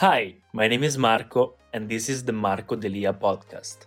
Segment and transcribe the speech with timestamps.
[0.00, 3.86] Hi, my name is Marco, and this is the Marco Delia podcast.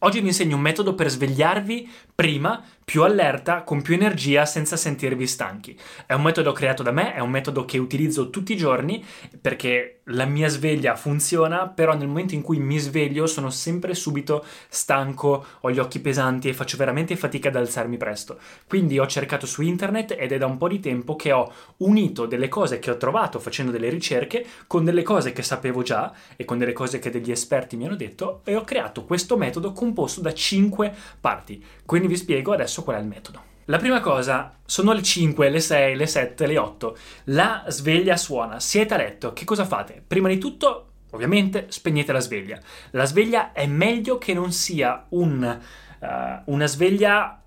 [0.00, 5.26] Oggi vi insegno un metodo per svegliarvi prima, più allerta, con più energia, senza sentirvi
[5.26, 5.78] stanchi.
[6.06, 9.04] È un metodo creato da me, è un metodo che utilizzo tutti i giorni
[9.38, 14.42] perché la mia sveglia funziona, però nel momento in cui mi sveglio sono sempre subito
[14.68, 18.38] stanco, ho gli occhi pesanti e faccio veramente fatica ad alzarmi presto.
[18.66, 22.24] Quindi ho cercato su internet ed è da un po' di tempo che ho unito
[22.24, 26.46] delle cose che ho trovato facendo delle ricerche con delle cose che sapevo già e
[26.46, 30.22] con delle cose che degli esperti mi hanno detto e ho creato questo metodo composto
[30.22, 31.62] da 5 parti.
[31.84, 33.42] Quindi vi spiego adesso qual è il metodo.
[33.66, 36.96] La prima cosa, sono le 5, le 6, le 7, le 8.
[37.24, 40.02] La sveglia suona, siete a letto, che cosa fate?
[40.06, 42.58] Prima di tutto, ovviamente, spegnete la sveglia.
[42.92, 45.58] La sveglia è meglio che non sia un,
[46.00, 46.06] uh,
[46.46, 47.42] una sveglia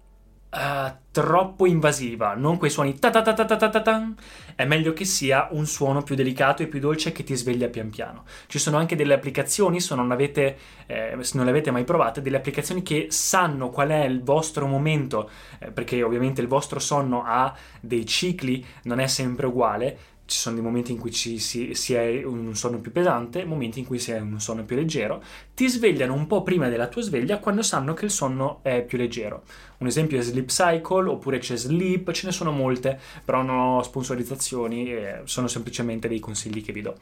[0.52, 4.14] uh, troppo invasiva, non quei suoni ta ta ta ta ta ta ta
[4.56, 7.90] è meglio che sia un suono più delicato e più dolce che ti sveglia pian
[7.90, 8.26] piano.
[8.48, 12.22] Ci sono anche delle applicazioni, se non, avete, eh, se non le avete mai provate,
[12.22, 15.30] delle applicazioni che sanno qual è il vostro momento,
[15.60, 19.98] eh, perché ovviamente il vostro sonno ha dei cicli, non è sempre uguale,
[20.32, 23.80] ci sono dei momenti in cui ci, si, si, è un sonno più pesante, momenti
[23.80, 25.22] in cui si è un sonno più leggero,
[25.54, 28.98] ti svegliano un po' prima della tua sveglia quando sanno che il sonno è più
[28.98, 29.44] leggero.
[29.80, 33.84] Un esempio è Sleep Cycle, oppure c'è Sleep, ce ne sono molte, però non ho
[33.84, 34.94] sponsorizzazioni,
[35.26, 36.96] sono semplicemente dei consigli che vi do.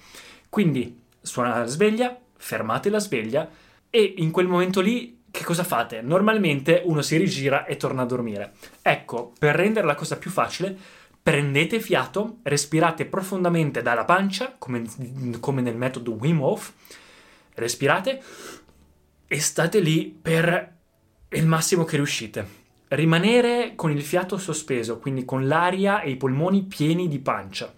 [0.50, 3.47] Quindi suona la sveglia, fermate la sveglia
[3.91, 6.01] e in quel momento lì che cosa fate?
[6.01, 8.53] Normalmente uno si rigira e torna a dormire.
[8.81, 10.75] Ecco, per rendere la cosa più facile,
[11.22, 14.84] prendete fiato, respirate profondamente dalla pancia, come,
[15.40, 16.74] come nel metodo Wim Hof,
[17.56, 18.22] respirate
[19.28, 20.78] e state lì per
[21.29, 22.58] il massimo che riuscite.
[22.90, 27.72] Rimanere con il fiato sospeso, quindi con l'aria e i polmoni pieni di pancia.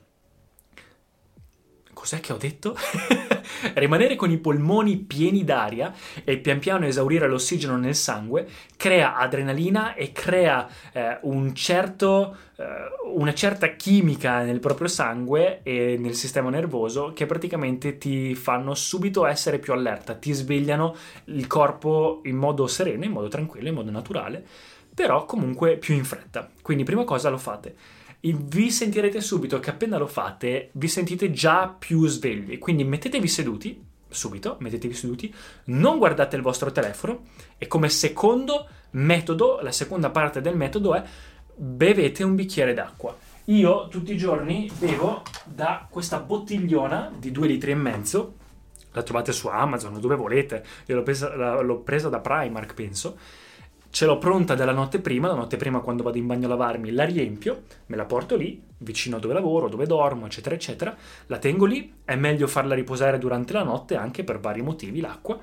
[1.93, 2.75] Cos'è che ho detto?
[3.73, 9.93] Rimanere con i polmoni pieni d'aria e pian piano esaurire l'ossigeno nel sangue crea adrenalina
[9.93, 12.63] e crea eh, un certo, eh,
[13.13, 19.25] una certa chimica nel proprio sangue e nel sistema nervoso che praticamente ti fanno subito
[19.25, 20.95] essere più allerta, ti svegliano
[21.25, 24.43] il corpo in modo sereno, in modo tranquillo, in modo naturale,
[24.93, 26.49] però comunque più in fretta.
[26.61, 27.75] Quindi prima cosa lo fate
[28.21, 32.59] vi sentirete subito che appena lo fate vi sentite già più svegli.
[32.59, 35.33] Quindi mettetevi seduti, subito, mettetevi seduti,
[35.65, 37.23] non guardate il vostro telefono.
[37.57, 41.03] E come secondo metodo, la seconda parte del metodo è
[41.55, 43.15] bevete un bicchiere d'acqua.
[43.45, 48.35] Io tutti i giorni bevo da questa bottigliona di 2 litri e mezzo,
[48.91, 53.17] la trovate su Amazon dove volete, io l'ho presa, l'ho presa da Primark penso,
[53.91, 56.91] ce l'ho pronta dalla notte prima, la notte prima quando vado in bagno a lavarmi
[56.91, 60.95] la riempio, me la porto lì, vicino a dove lavoro, dove dormo, eccetera, eccetera,
[61.27, 65.37] la tengo lì, è meglio farla riposare durante la notte anche per vari motivi, l'acqua,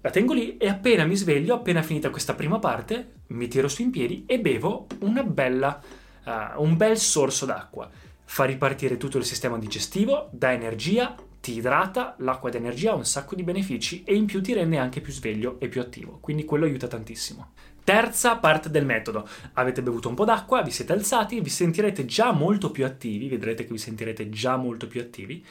[0.00, 3.82] la tengo lì e appena mi sveglio, appena finita questa prima parte, mi tiro su
[3.82, 5.80] in piedi e bevo una bella,
[6.24, 7.88] uh, un bel sorso d'acqua.
[8.24, 13.34] Fa ripartire tutto il sistema digestivo, dà energia, ti idrata, l'acqua d'energia ha un sacco
[13.34, 16.66] di benefici e in più ti rende anche più sveglio e più attivo, quindi quello
[16.66, 17.52] aiuta tantissimo.
[17.82, 19.26] Terza parte del metodo.
[19.54, 23.64] Avete bevuto un po' d'acqua, vi siete alzati, vi sentirete già molto più attivi, vedrete
[23.64, 25.44] che vi sentirete già molto più attivi.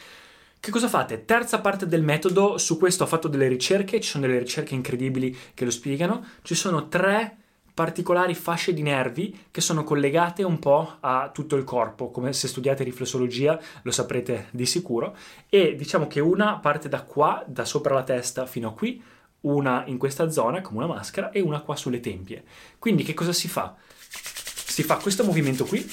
[0.61, 1.25] Che cosa fate?
[1.25, 5.35] Terza parte del metodo, su questo ho fatto delle ricerche, ci sono delle ricerche incredibili
[5.53, 7.38] che lo spiegano, ci sono tre
[7.79, 12.49] particolari fasce di nervi che sono collegate un po' a tutto il corpo, come se
[12.49, 15.15] studiate riflessologia lo saprete di sicuro,
[15.47, 19.01] e diciamo che una parte da qua, da sopra la testa fino a qui,
[19.41, 22.43] una in questa zona come una maschera e una qua sulle tempie.
[22.77, 23.77] Quindi che cosa si fa?
[24.09, 25.89] Si fa questo movimento qui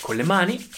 [0.00, 0.68] con le mani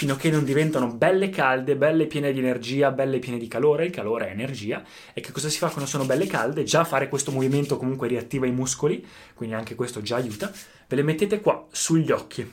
[0.00, 3.84] fino a che non diventano belle calde, belle piene di energia, belle piene di calore,
[3.84, 4.82] il calore è energia,
[5.12, 6.62] e che cosa si fa quando sono belle calde?
[6.62, 10.50] Già fare questo movimento comunque riattiva i muscoli, quindi anche questo già aiuta,
[10.88, 12.50] ve le mettete qua sugli occhi.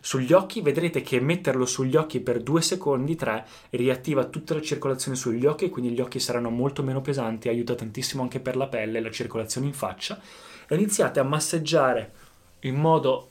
[0.00, 5.14] Sugli occhi vedrete che metterlo sugli occhi per due secondi, tre, riattiva tutta la circolazione
[5.14, 9.00] sugli occhi, quindi gli occhi saranno molto meno pesanti, aiuta tantissimo anche per la pelle,
[9.00, 10.18] la circolazione in faccia,
[10.66, 12.12] e iniziate a massaggiare
[12.60, 13.28] in modo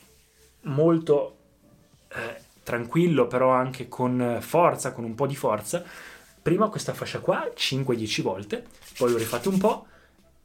[0.65, 1.37] molto
[2.09, 5.83] eh, tranquillo, però anche con forza, con un po' di forza.
[6.41, 8.65] Prima questa fascia qua 5-10 volte,
[8.97, 9.85] poi lo rifate un po'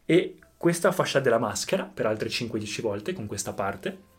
[0.05, 4.15] e questa fascia della maschera per altre 5-10 volte con questa parte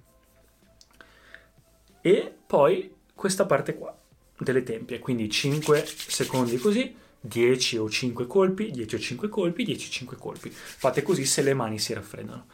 [2.01, 3.95] e poi questa parte qua
[4.39, 9.88] delle tempie, quindi 5 secondi così, 10 o 5 colpi, 10 o 5 colpi, 10
[9.88, 10.49] o 5 colpi.
[10.49, 12.45] Fate così se le mani si raffreddano.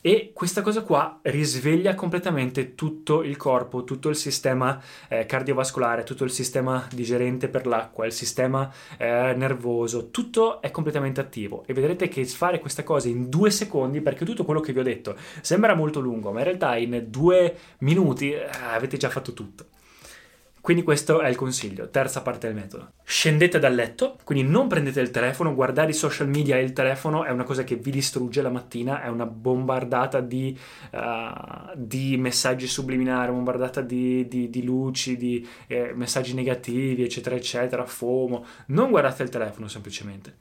[0.00, 6.22] E questa cosa qua risveglia completamente tutto il corpo, tutto il sistema eh, cardiovascolare, tutto
[6.22, 12.06] il sistema digerente per l'acqua, il sistema eh, nervoso, tutto è completamente attivo e vedrete
[12.06, 15.74] che fare questa cosa in due secondi, perché tutto quello che vi ho detto sembra
[15.74, 19.66] molto lungo, ma in realtà in due minuti eh, avete già fatto tutto.
[20.60, 22.92] Quindi questo è il consiglio, terza parte del metodo.
[23.02, 27.24] Scendete dal letto, quindi non prendete il telefono, guardare i social media e il telefono
[27.24, 30.58] è una cosa che vi distrugge la mattina, è una bombardata di,
[30.92, 37.84] uh, di messaggi subliminari, bombardata di, di, di luci, di eh, messaggi negativi, eccetera, eccetera,
[37.86, 38.44] FOMO.
[38.66, 40.34] Non guardate il telefono semplicemente.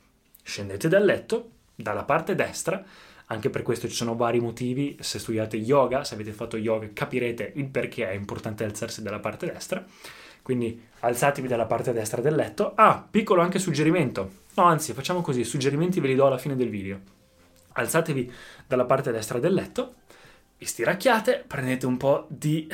[0.43, 2.83] Scendete dal letto, dalla parte destra,
[3.27, 7.51] anche per questo ci sono vari motivi, se studiate yoga, se avete fatto yoga capirete
[7.55, 9.83] il perché è importante alzarsi dalla parte destra,
[10.41, 12.73] quindi alzatevi dalla parte destra del letto.
[12.75, 16.69] Ah, piccolo anche suggerimento, no anzi facciamo così, suggerimenti ve li do alla fine del
[16.69, 16.99] video.
[17.73, 18.31] Alzatevi
[18.65, 19.95] dalla parte destra del letto,
[20.57, 22.67] vi stiracchiate, prendete un po' di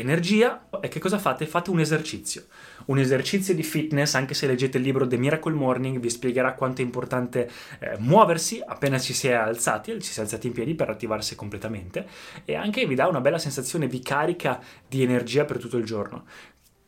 [0.00, 1.46] energia e che cosa fate?
[1.46, 2.44] Fate un esercizio.
[2.86, 6.80] Un esercizio di fitness, anche se leggete il libro The Miracle Morning, vi spiegherà quanto
[6.80, 7.48] è importante
[7.78, 11.34] eh, muoversi appena ci si è alzati, ci si è alzati in piedi per attivarsi
[11.34, 12.06] completamente
[12.44, 16.24] e anche vi dà una bella sensazione, vi carica di energia per tutto il giorno.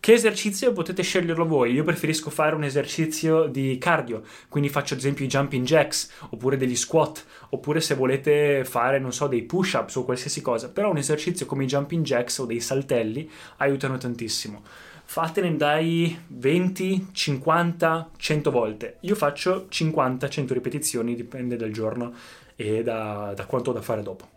[0.03, 1.75] Che esercizio potete sceglierlo voi?
[1.75, 6.57] Io preferisco fare un esercizio di cardio, quindi faccio ad esempio i jumping jacks, oppure
[6.57, 10.97] degli squat, oppure se volete fare, non so, dei push-ups o qualsiasi cosa, però un
[10.97, 14.65] esercizio come i jumping jacks o dei saltelli aiutano tantissimo.
[15.05, 18.97] Fatene dai 20, 50, 100 volte.
[19.03, 22.13] Io faccio 50, 100 ripetizioni, dipende dal giorno
[22.57, 24.29] e da, da quanto ho da fare dopo.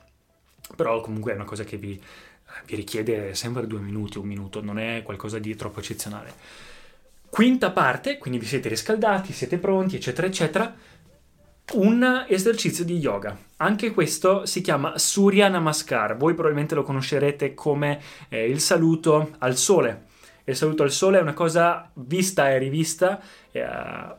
[0.76, 2.00] Però comunque è una cosa che vi,
[2.66, 6.34] vi richiede sempre due minuti, un minuto, non è qualcosa di troppo eccezionale.
[7.30, 10.74] Quinta parte, quindi vi siete riscaldati, siete pronti, eccetera, eccetera.
[11.74, 13.38] Un esercizio di yoga.
[13.58, 16.16] Anche questo si chiama Surya Namaskar.
[16.16, 18.00] Voi probabilmente lo conoscerete come
[18.30, 20.06] eh, il saluto al sole.
[20.46, 23.20] Il saluto al sole è una cosa vista e rivista,
[23.52, 23.66] eh,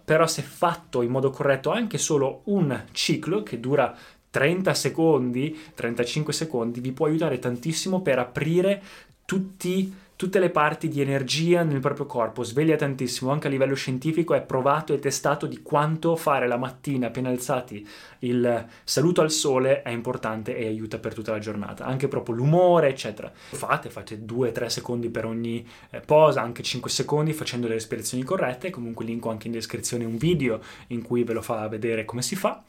[0.04, 3.96] però se fatto in modo corretto anche solo un ciclo che dura
[4.36, 8.82] 30 secondi, 35 secondi, vi può aiutare tantissimo per aprire
[9.24, 14.34] tutti, tutte le parti di energia nel proprio corpo, sveglia tantissimo, anche a livello scientifico
[14.34, 17.88] è provato e testato di quanto fare la mattina appena alzati
[18.18, 22.90] il saluto al sole è importante e aiuta per tutta la giornata, anche proprio l'umore,
[22.90, 23.32] eccetera.
[23.32, 28.68] Fate, fate 2-3 secondi per ogni eh, posa, anche 5 secondi facendo le respirazioni corrette,
[28.68, 32.36] comunque linko anche in descrizione un video in cui ve lo fa vedere come si
[32.36, 32.62] fa.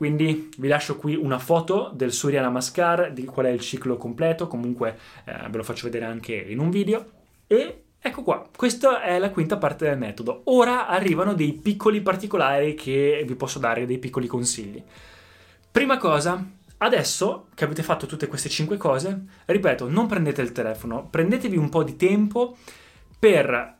[0.00, 4.46] Quindi vi lascio qui una foto del Surya Namaskar, di qual è il ciclo completo,
[4.46, 7.04] comunque eh, ve lo faccio vedere anche in un video.
[7.46, 10.40] E ecco qua, questa è la quinta parte del metodo.
[10.44, 14.82] Ora arrivano dei piccoli particolari che vi posso dare, dei piccoli consigli.
[15.70, 16.46] Prima cosa,
[16.82, 21.68] Adesso che avete fatto tutte queste cinque cose, ripeto, non prendete il telefono, prendetevi un
[21.68, 22.56] po' di tempo
[23.18, 23.79] per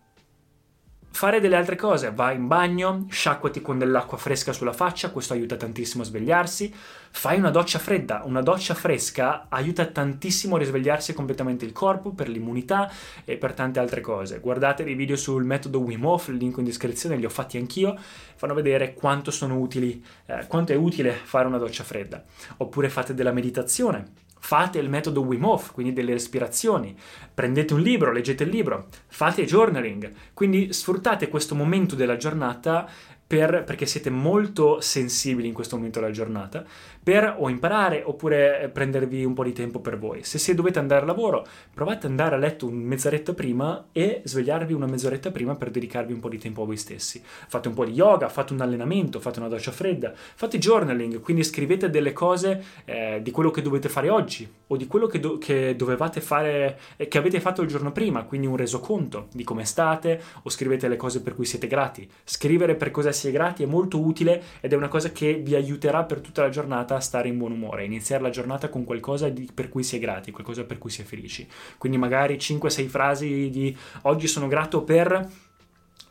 [1.12, 5.56] fare delle altre cose, vai in bagno, sciacquati con dell'acqua fresca sulla faccia, questo aiuta
[5.56, 6.72] tantissimo a svegliarsi,
[7.10, 12.28] fai una doccia fredda, una doccia fresca aiuta tantissimo a risvegliarsi completamente il corpo per
[12.28, 12.90] l'immunità
[13.24, 14.38] e per tante altre cose.
[14.40, 17.98] Guardate dei video sul metodo Wim Hof, il link in descrizione, li ho fatti anch'io,
[18.36, 22.22] fanno vedere quanto utili, eh, quanto è utile fare una doccia fredda.
[22.58, 26.97] Oppure fate della meditazione fate il metodo Wim Hof, quindi delle respirazioni,
[27.32, 32.88] prendete un libro, leggete il libro, fate journaling, quindi sfruttate questo momento della giornata
[33.30, 36.64] per, perché siete molto sensibili in questo momento della giornata,
[37.02, 40.23] per o imparare oppure prendervi un po' di tempo per voi.
[40.23, 44.73] Se, se dovete andare al lavoro, provate ad andare a letto mezz'oretta prima e svegliarvi
[44.75, 47.23] una mezz'oretta prima per dedicarvi un po' di tempo a voi stessi.
[47.25, 51.42] Fate un po' di yoga, fate un allenamento, fate una doccia fredda, fate journaling, quindi
[51.42, 55.38] scrivete delle cose eh, di quello che dovete fare oggi o di quello che, do-
[55.38, 59.64] che dovevate fare, eh, che avete fatto il giorno prima, quindi un resoconto di come
[59.64, 62.09] state o scrivete le cose per cui siete grati.
[62.25, 65.54] Scrivere per cosa si è grati è molto utile ed è una cosa che vi
[65.54, 69.28] aiuterà per tutta la giornata a stare in buon umore, iniziare la giornata con qualcosa
[69.28, 71.49] di, per cui si è grati, qualcosa per cui si è felici.
[71.78, 75.28] Quindi magari 5-6 frasi di oggi sono grato per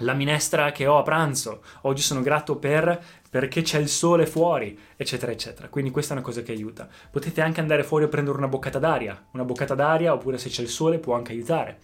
[0.04, 4.78] la minestra che ho a pranzo, oggi sono grato per perché c'è il sole fuori,
[4.96, 5.68] eccetera, eccetera.
[5.70, 6.88] Quindi questa è una cosa che aiuta.
[7.12, 10.62] Potete anche andare fuori a prendere una boccata d'aria, una boccata d'aria oppure se c'è
[10.62, 11.80] il sole può anche aiutare.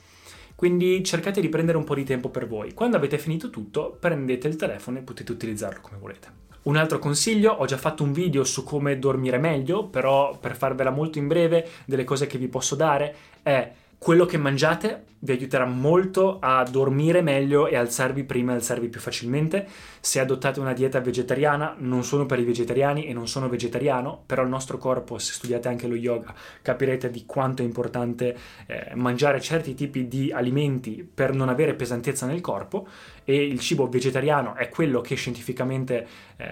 [0.55, 2.73] Quindi cercate di prendere un po' di tempo per voi.
[2.73, 6.43] Quando avete finito tutto, prendete il telefono e potete utilizzarlo come volete.
[6.63, 10.89] Un altro consiglio, ho già fatto un video su come dormire meglio, però per farvela
[10.89, 15.65] molto in breve, delle cose che vi posso dare è quello che mangiate vi aiuterà
[15.65, 19.67] molto a dormire meglio e alzarvi prima e alzarvi più facilmente.
[19.99, 24.43] Se adottate una dieta vegetariana, non sono per i vegetariani e non sono vegetariano, però
[24.43, 28.37] il nostro corpo, se studiate anche lo yoga, capirete di quanto è importante
[28.67, 32.87] eh, mangiare certi tipi di alimenti per non avere pesantezza nel corpo
[33.25, 36.45] e il cibo vegetariano è quello che scientificamente eh,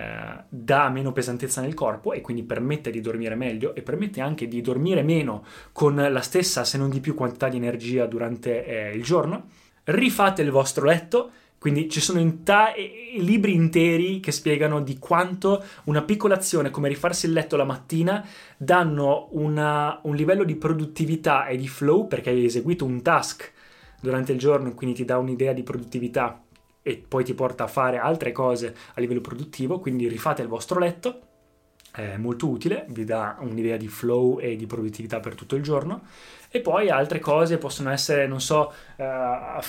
[0.49, 4.59] dà meno pesantezza nel corpo e quindi permette di dormire meglio e permette anche di
[4.59, 9.03] dormire meno con la stessa, se non di più, quantità di energia durante eh, il
[9.03, 9.49] giorno,
[9.85, 12.73] rifate il vostro letto, quindi ci sono ta-
[13.19, 18.27] libri interi che spiegano di quanto una piccola azione come rifarsi il letto la mattina
[18.57, 23.51] danno una, un livello di produttività e di flow perché hai eseguito un task
[24.01, 26.43] durante il giorno, quindi ti dà un'idea di produttività
[26.83, 30.79] e poi ti porta a fare altre cose a livello produttivo, quindi rifate il vostro
[30.79, 31.21] letto,
[31.95, 36.01] è molto utile, vi dà un'idea di flow e di produttività per tutto il giorno.
[36.49, 39.03] E poi altre cose possono essere, non so, uh,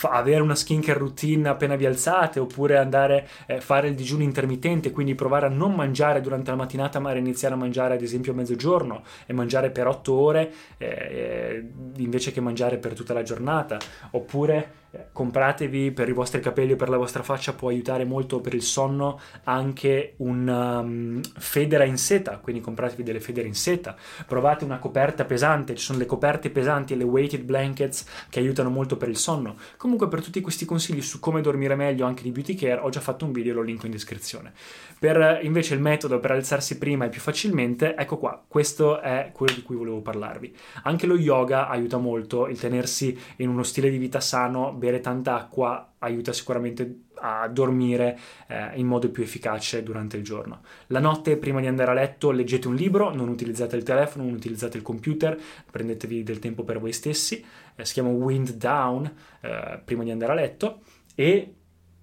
[0.03, 4.91] avere una skincare routine appena vi alzate, oppure andare a eh, fare il digiuno intermittente,
[4.91, 8.35] quindi provare a non mangiare durante la mattinata, ma iniziare a mangiare ad esempio a
[8.35, 11.65] mezzogiorno e mangiare per otto ore eh, eh,
[11.97, 13.79] invece che mangiare per tutta la giornata,
[14.11, 18.41] oppure eh, compratevi per i vostri capelli o per la vostra faccia, può aiutare molto
[18.41, 23.97] per il sonno anche una um, federa in seta, quindi compratevi delle federe in seta,
[24.27, 28.71] provate una coperta pesante, ci sono le coperte pesanti e le weighted blankets che aiutano
[28.71, 29.57] molto per il sonno.
[29.77, 33.01] Comunque per tutti questi consigli su come dormire meglio anche di beauty care ho già
[33.01, 34.53] fatto un video, lo linko in descrizione.
[34.99, 39.55] Per invece il metodo per alzarsi prima e più facilmente, ecco qua, questo è quello
[39.55, 40.55] di cui volevo parlarvi.
[40.85, 45.35] Anche lo yoga aiuta molto, il tenersi in uno stile di vita sano, bere tanta
[45.37, 50.61] acqua aiuta sicuramente a dormire eh, in modo più efficace durante il giorno.
[50.89, 54.35] La notte, prima di andare a letto, leggete un libro, non utilizzate il telefono, non
[54.35, 57.43] utilizzate il computer, prendetevi del tempo per voi stessi,
[57.75, 59.11] eh, si chiama Wind Down,
[59.41, 60.81] eh, prima di andare a letto,
[61.15, 61.55] e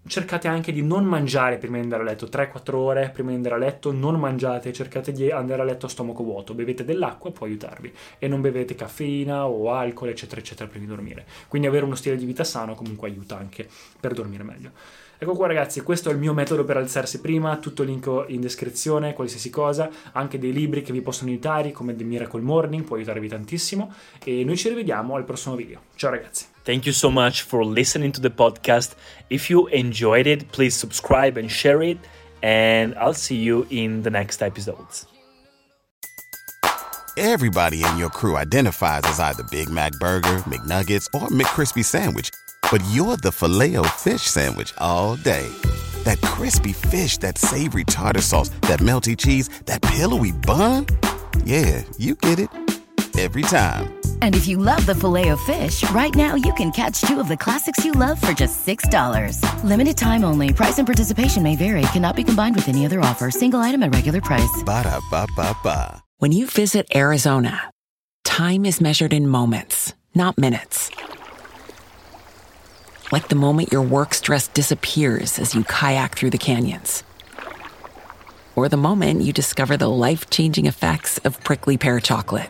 [0.08, 3.56] cercate anche di non mangiare prima di andare a letto, 3-4 ore prima di andare
[3.56, 7.46] a letto, non mangiate, cercate di andare a letto a stomaco vuoto, bevete dell'acqua, può
[7.46, 11.26] aiutarvi e non bevete caffeina o alcol, eccetera, eccetera, prima di dormire.
[11.48, 13.68] Quindi avere uno stile di vita sano comunque aiuta anche
[14.00, 14.72] per dormire meglio.
[15.24, 19.14] Ecco qua ragazzi, questo è il mio metodo per alzarsi prima, tutto link in descrizione,
[19.14, 23.28] qualsiasi cosa, anche dei libri che vi possono aiutare come The Miracle Morning, può aiutarvi
[23.28, 23.94] tantissimo
[24.24, 25.82] e noi ci rivediamo al prossimo video.
[25.94, 26.51] Ciao ragazzi.
[26.64, 28.96] Thank you so much for listening to the podcast.
[29.30, 31.98] If you enjoyed it, please subscribe and share it
[32.44, 35.06] and I'll see you in the next episodes.
[37.18, 42.30] Everybody in your crew identifies as either Big Mac burger, McNuggets or McCrispy sandwich.
[42.72, 45.48] but you're the filet fish sandwich all day.
[46.04, 50.86] That crispy fish, that savory tartar sauce, that melty cheese, that pillowy bun.
[51.44, 52.50] Yeah, you get it
[53.20, 54.01] every time.
[54.22, 57.28] And if you love the filet of fish, right now you can catch two of
[57.28, 59.64] the classics you love for just $6.
[59.64, 60.54] Limited time only.
[60.54, 61.84] Price and participation may vary.
[61.94, 63.30] Cannot be combined with any other offer.
[63.30, 64.64] Single item at regular price.
[64.66, 66.02] Ba da ba ba ba.
[66.18, 67.72] When you visit Arizona,
[68.24, 70.92] time is measured in moments, not minutes
[73.12, 77.04] Like the moment your work stress disappears as you kayak through the canyons.
[78.56, 82.50] Or the moment you discover the life changing effects of prickly pear chocolate.